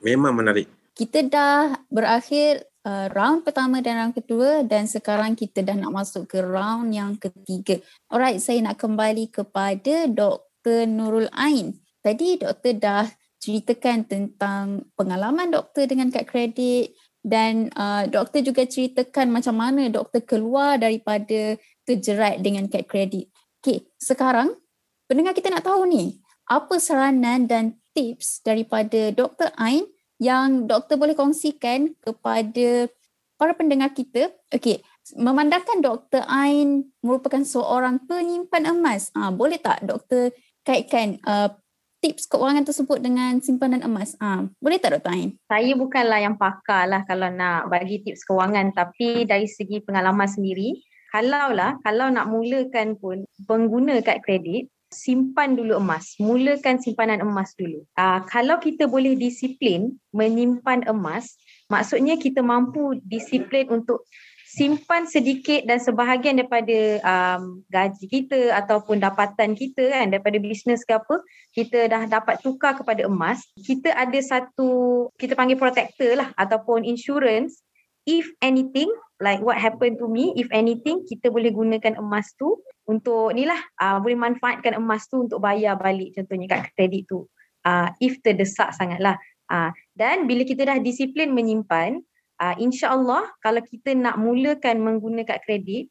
[0.04, 0.68] Memang menarik.
[0.92, 6.28] Kita dah berakhir uh, round pertama dan round kedua dan sekarang kita dah nak masuk
[6.30, 7.80] ke round yang ketiga.
[8.12, 10.88] Alright, saya nak kembali kepada Dr.
[10.88, 11.80] Nurul Ain.
[12.04, 13.08] Tadi doktor dah
[13.40, 20.24] ceritakan tentang pengalaman doktor dengan kad kredit dan uh, doktor juga ceritakan macam mana doktor
[20.24, 21.56] keluar daripada
[21.88, 23.32] terjerat dengan kad kredit.
[23.64, 24.60] Okay, sekarang
[25.08, 26.20] pendengar kita nak tahu ni,
[26.52, 29.56] apa saranan dan tips daripada Dr.
[29.56, 29.88] Ain
[30.24, 32.88] yang doktor boleh kongsikan kepada
[33.36, 34.32] para pendengar kita.
[34.48, 34.80] Okay,
[35.20, 36.24] memandangkan Dr.
[36.32, 40.32] Ain merupakan seorang penyimpan emas, uh, boleh tak doktor
[40.64, 41.52] kaitkan uh,
[42.00, 44.16] tips keuangan tersebut dengan simpanan emas?
[44.24, 45.12] Ah, boleh tak Dr.
[45.12, 45.30] Ain?
[45.52, 50.80] Saya bukanlah yang pakar lah kalau nak bagi tips keuangan tapi dari segi pengalaman sendiri,
[51.12, 56.14] kalau lah, kalau nak mulakan pun pengguna kad kredit, simpan dulu emas.
[56.22, 57.82] Mulakan simpanan emas dulu.
[57.98, 61.34] Uh, kalau kita boleh disiplin menyimpan emas,
[61.68, 64.06] maksudnya kita mampu disiplin untuk
[64.54, 70.94] simpan sedikit dan sebahagian daripada um, gaji kita ataupun dapatan kita kan daripada bisnes ke
[70.94, 71.26] apa
[71.58, 77.66] kita dah dapat tukar kepada emas kita ada satu kita panggil protector lah ataupun insurance
[78.06, 83.32] if anything like what happened to me if anything kita boleh gunakan emas tu untuk
[83.32, 87.28] ni lah uh, boleh manfaatkan emas tu untuk bayar balik contohnya kat kredit tu.
[87.64, 89.16] Uh, if terdesak sangat lah.
[89.48, 92.00] Uh, dan bila kita dah disiplin menyimpan
[92.44, 95.88] uh, insyaAllah kalau kita nak mulakan menggunakan kredit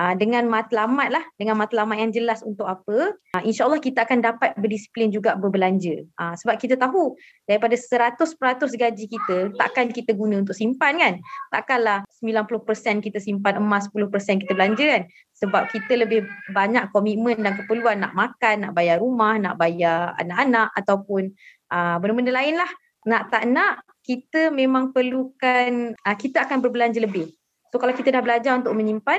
[0.00, 4.56] uh, dengan matlamat lah, dengan matlamat yang jelas untuk apa, uh, insyaAllah kita akan dapat
[4.56, 6.06] berdisiplin juga berbelanja.
[6.16, 8.22] Uh, sebab kita tahu daripada 100%
[8.78, 11.14] gaji kita, takkan kita guna untuk simpan kan?
[11.52, 15.02] Takkanlah 90% kita simpan emas, 10% kita belanja kan?
[15.42, 16.24] Sebab kita lebih
[16.54, 21.32] banyak komitmen dan keperluan nak makan, nak bayar rumah, nak bayar anak-anak ataupun
[21.72, 22.70] uh, benda-benda lain lah.
[23.02, 27.30] Nak tak nak, kita memang perlukan uh, kita akan berbelanja lebih.
[27.74, 29.18] So kalau kita dah belajar untuk menyimpan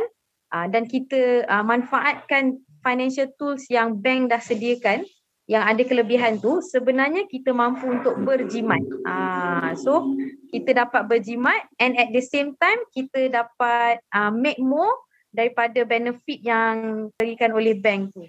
[0.54, 5.04] uh, dan kita uh, manfaatkan financial tools yang bank dah sediakan
[5.44, 8.80] yang ada kelebihan tu sebenarnya kita mampu untuk berjimat.
[9.04, 10.16] Uh, so
[10.56, 14.94] kita dapat berjimat and at the same time kita dapat uh, make more
[15.36, 18.24] daripada benefit yang diberikan oleh bank tu.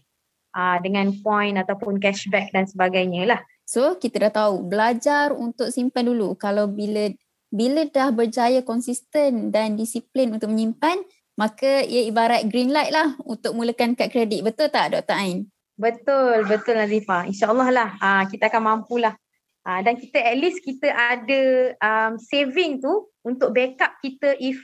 [0.54, 3.40] Uh, dengan point ataupun cashback dan sebagainya lah.
[3.66, 6.38] So kita dah tahu belajar untuk simpan dulu.
[6.38, 7.10] Kalau bila
[7.50, 11.02] bila dah berjaya konsisten dan disiplin untuk menyimpan,
[11.34, 14.42] maka ia ibarat green light lah untuk mulakan kad kredit.
[14.46, 15.14] Betul tak Dr.
[15.18, 15.38] Ain?
[15.74, 17.26] Betul, betul Nazifah.
[17.26, 19.14] InsyaAllah lah uh, kita akan mampulah.
[19.64, 24.60] Uh, dan kita at least kita ada um, saving tu untuk backup kita if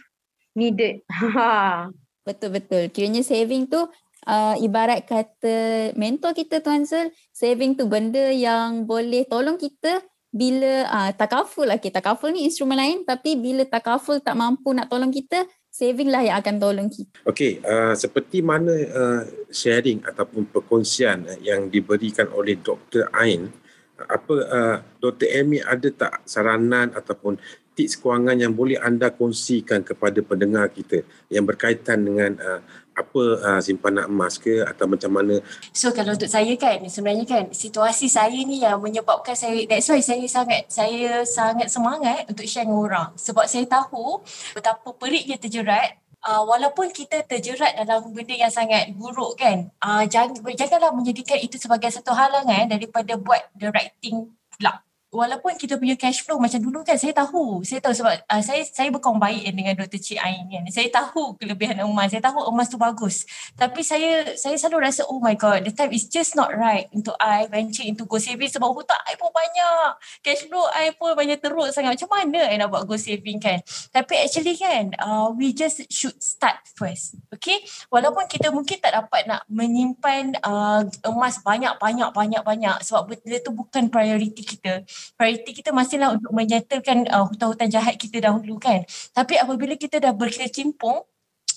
[0.55, 1.03] needed.
[2.29, 2.93] Betul-betul.
[2.95, 3.81] Kiranya saving tu
[4.29, 10.87] uh, ibarat kata mentor kita Tuan Zul, saving tu benda yang boleh tolong kita bila
[10.87, 11.99] uh, takaful lah kita.
[11.99, 16.37] Takaful ni instrumen lain tapi bila takaful tak mampu nak tolong kita, saving lah yang
[16.43, 17.15] akan tolong kita.
[17.25, 23.07] Okey, uh, seperti mana uh, sharing ataupun perkongsian yang diberikan oleh Dr.
[23.15, 23.55] Ain,
[23.97, 25.31] apa uh, Dr.
[25.31, 27.39] Amy ada tak saranan ataupun
[27.75, 32.61] tips kewangan yang boleh anda kongsikan kepada pendengar kita yang berkaitan dengan uh,
[32.93, 35.41] apa uh, simpanan emas ke atau macam mana?
[35.73, 40.03] So kalau untuk saya kan sebenarnya kan situasi saya ni yang menyebabkan saya that's why
[40.03, 43.09] saya sangat saya sangat semangat untuk share dengan orang.
[43.17, 44.21] Sebab saya tahu
[44.53, 45.97] betapa peliknya terjerat.
[46.21, 51.57] Uh, walaupun kita terjerat dalam benda yang sangat buruk kan uh, jangan, janganlah menjadikan itu
[51.57, 56.63] sebagai satu halangan daripada buat the right thing pula walaupun kita punya cash flow macam
[56.63, 57.67] dulu kan saya tahu.
[57.67, 59.99] Saya tahu sebab uh, saya saya berkawan baik dengan Dr.
[59.99, 60.65] Cik Ain kan.
[60.71, 63.27] Saya tahu kelebihan emas saya tahu emas tu bagus.
[63.59, 67.19] Tapi saya saya selalu rasa oh my god the time is just not right untuk
[67.19, 69.99] I venture into go saving sebab hutang I pun banyak.
[70.23, 71.99] Cash flow I pun banyak teruk sangat.
[71.99, 73.59] Macam mana I nak buat go saving kan?
[73.91, 77.67] Tapi actually kan uh, we just should start first okay?
[77.91, 83.37] Walaupun kita mungkin tak dapat nak menyimpan uh, emas banyak banyak banyak banyak sebab benda
[83.43, 84.87] tu bukan priority kita
[85.19, 88.87] prioriti kita masihlah untuk menyettlkan uh, hutang-hutang jahat kita dahulu kan.
[89.13, 91.03] Tapi apabila kita dah berkecimpung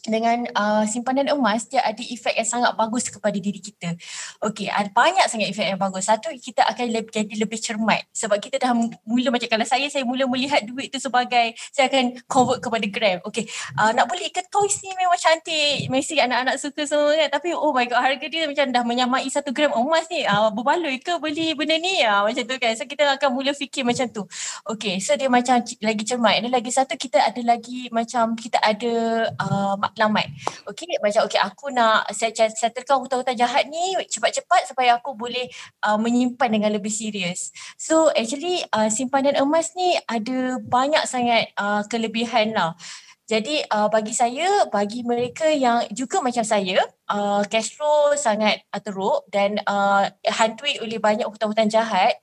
[0.04, 3.96] dengan uh, simpanan emas dia ada efek yang sangat bagus kepada diri kita.
[4.44, 6.12] Okey, ada banyak sangat efek yang bagus.
[6.12, 8.76] Satu kita akan lebih, jadi lebih cermat sebab kita dah
[9.08, 13.18] mula macam kalau saya saya mula melihat duit tu sebagai saya akan convert kepada gram.
[13.24, 13.48] Okey,
[13.80, 15.88] uh, nak beli ke toys ni memang cantik.
[15.88, 17.30] Mesti anak-anak suka semua kan.
[17.40, 20.28] Tapi oh my god harga dia macam dah menyamai satu gram emas ni.
[20.28, 22.04] Uh, berbaloi ke beli benda ni?
[22.04, 22.76] Uh, macam tu kan.
[22.76, 24.28] So kita akan mula fikir macam tu.
[24.68, 26.44] Okey, so dia macam lagi cermat.
[26.44, 28.94] Dan lagi satu kita ada lagi macam kita ada
[29.40, 30.26] uh, matlamat.
[30.66, 32.10] Okay, macam okay aku nak
[32.58, 35.46] settlekan hutang-hutang jahat ni cepat-cepat supaya aku boleh
[35.86, 37.54] uh, menyimpan dengan lebih serius.
[37.78, 42.74] So actually uh, simpanan emas ni ada banyak sangat uh, kelebihan lah.
[43.24, 49.24] Jadi uh, bagi saya, bagi mereka yang juga macam saya, uh, cash flow sangat teruk
[49.32, 52.20] dan uh, hantui oleh banyak hutang-hutang jahat,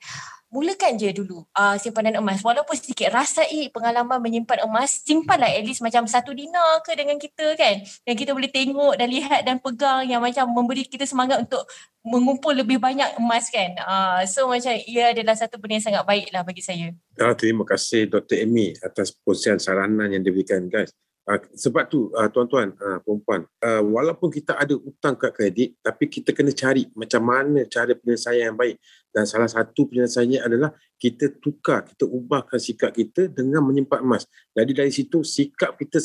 [0.51, 2.43] mulakan je dulu uh, simpanan emas.
[2.43, 7.55] Walaupun sedikit rasai pengalaman menyimpan emas, simpanlah at least macam satu dinar ke dengan kita
[7.55, 7.79] kan.
[8.03, 11.63] Yang kita boleh tengok dan lihat dan pegang yang macam memberi kita semangat untuk
[12.03, 13.71] mengumpul lebih banyak emas kan.
[13.79, 16.91] Uh, so macam ia adalah satu benda yang sangat baik lah bagi saya.
[17.15, 18.43] Ah, terima kasih Dr.
[18.43, 20.91] Amy atas perkongsian saranan yang diberikan guys.
[21.21, 26.09] Uh, sebab tu uh, tuan-tuan, uh, perempuan, uh, walaupun kita ada hutang kad kredit tapi
[26.09, 28.81] kita kena cari macam mana cara penyelesaian yang baik.
[29.13, 34.25] Dan salah satu penyelesaiannya adalah kita tukar, kita ubahkan sikap kita dengan menyimpan emas.
[34.55, 36.01] Jadi dari situ sikap kita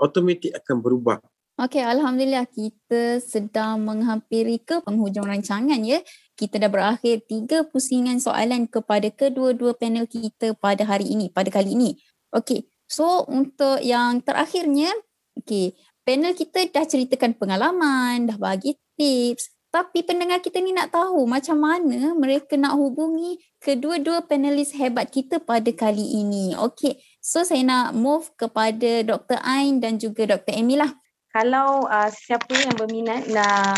[0.00, 1.18] automatik akan berubah.
[1.54, 6.02] Okey, Alhamdulillah kita sedang menghampiri ke penghujung rancangan ya
[6.34, 11.78] kita dah berakhir tiga pusingan soalan kepada kedua-dua panel kita pada hari ini, pada kali
[11.78, 11.94] ini.
[12.34, 14.94] Okey, so untuk yang terakhirnya,
[15.42, 15.74] okey,
[16.06, 19.50] panel kita dah ceritakan pengalaman, dah bagi tips.
[19.74, 25.42] Tapi pendengar kita ni nak tahu macam mana mereka nak hubungi kedua-dua panelis hebat kita
[25.42, 26.54] pada kali ini.
[26.54, 29.42] Okey, so saya nak move kepada Dr.
[29.42, 30.54] Ain dan juga Dr.
[30.54, 30.94] Amy lah.
[31.34, 33.74] Kalau uh, siapa yang berminat nak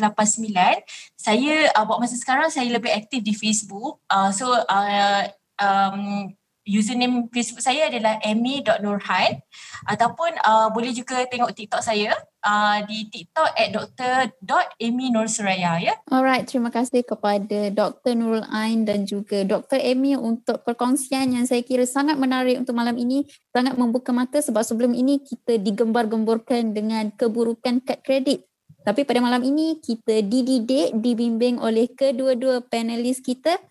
[1.16, 4.05] Saya uh, buat masa sekarang saya lebih aktif di Facebook.
[4.12, 5.24] Uh, so uh,
[5.57, 6.28] um,
[6.62, 9.42] username Facebook saya adalah amy.nurhan
[9.87, 12.14] ataupun uh, boleh juga tengok TikTok saya
[12.46, 15.94] uh, di TikTok at dr.amy.nursuraya ya.
[16.07, 18.14] Alright, terima kasih kepada Dr.
[18.14, 19.83] Nurul Ain dan juga Dr.
[19.83, 24.62] Amy untuk perkongsian yang saya kira sangat menarik untuk malam ini, sangat membuka mata sebab
[24.62, 28.46] sebelum ini kita digembar-gemburkan dengan keburukan kad kredit.
[28.83, 33.62] Tapi pada malam ini kita dididik, dibimbing oleh kedua-dua panelis kita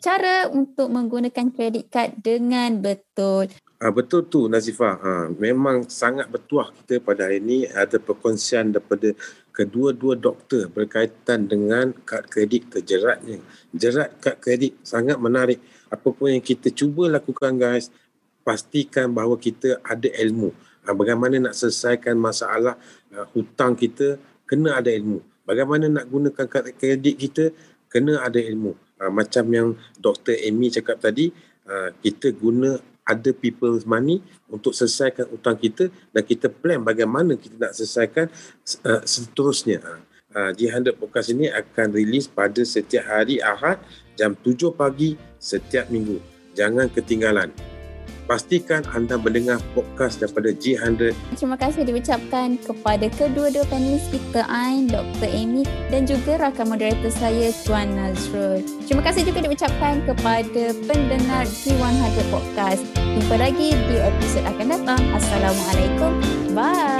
[0.00, 3.52] cara untuk menggunakan kredit kad dengan betul.
[3.80, 4.96] Ah, betul tu Nazifah.
[5.00, 9.12] Ha, memang sangat bertuah kita pada hari ini ada perkongsian daripada
[9.52, 13.40] kedua-dua doktor berkaitan dengan kad kredit terjeratnya.
[13.72, 15.60] Jerat kad kredit sangat menarik.
[15.92, 17.88] Apa pun yang kita cuba lakukan guys,
[18.44, 20.52] pastikan bahawa kita ada ilmu.
[20.84, 22.76] Ha, bagaimana nak selesaikan masalah
[23.12, 24.16] uh, hutang kita,
[24.48, 25.20] kena ada ilmu.
[25.44, 27.44] Bagaimana nak gunakan kad kredit kita,
[27.90, 28.78] kena ada ilmu.
[28.96, 30.38] Uh, macam yang Dr.
[30.46, 31.34] Amy cakap tadi,
[31.66, 32.78] uh, kita guna
[33.10, 38.30] other people's money untuk selesaikan hutang kita dan kita plan bagaimana kita nak selesaikan
[38.86, 39.82] uh, seterusnya.
[40.30, 43.82] Uh, G100 Podcast ini akan rilis pada setiap hari Ahad
[44.14, 46.22] jam 7 pagi setiap minggu.
[46.54, 47.50] Jangan ketinggalan
[48.30, 51.10] pastikan anda mendengar podcast daripada G100.
[51.34, 55.26] Terima kasih diucapkan kepada kedua-dua panelis kita Ain, Dr.
[55.26, 58.62] Amy dan juga rakan moderator saya Tuan Nazrul.
[58.86, 62.86] Terima kasih juga diucapkan kepada pendengar G100 Podcast.
[62.94, 65.02] Jumpa lagi di episod akan datang.
[65.10, 66.22] Assalamualaikum.
[66.54, 66.99] Bye.